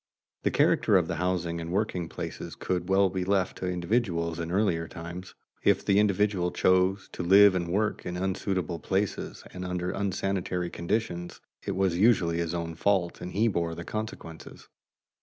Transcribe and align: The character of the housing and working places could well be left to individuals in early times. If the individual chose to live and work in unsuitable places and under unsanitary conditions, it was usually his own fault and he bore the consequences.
The 0.41 0.49
character 0.49 0.97
of 0.97 1.07
the 1.07 1.17
housing 1.17 1.61
and 1.61 1.71
working 1.71 2.09
places 2.09 2.55
could 2.55 2.89
well 2.89 3.11
be 3.11 3.23
left 3.23 3.59
to 3.59 3.67
individuals 3.69 4.39
in 4.39 4.51
early 4.51 4.75
times. 4.89 5.35
If 5.63 5.85
the 5.85 5.99
individual 5.99 6.49
chose 6.49 7.07
to 7.11 7.21
live 7.21 7.53
and 7.53 7.67
work 7.67 8.03
in 8.03 8.17
unsuitable 8.17 8.79
places 8.79 9.43
and 9.53 9.63
under 9.63 9.91
unsanitary 9.91 10.71
conditions, 10.71 11.39
it 11.67 11.75
was 11.75 11.99
usually 11.99 12.39
his 12.39 12.55
own 12.55 12.73
fault 12.73 13.21
and 13.21 13.31
he 13.33 13.47
bore 13.47 13.75
the 13.75 13.83
consequences. 13.85 14.67